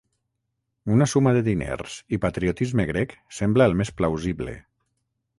Una 0.93 1.07
suma 1.09 1.33
de 1.35 1.43
diners 1.47 1.97
i 2.17 2.19
patriotisme 2.23 2.85
grec 2.91 3.13
sembla 3.41 3.67
el 3.73 3.77
més 3.83 3.93
plausible. 4.01 4.57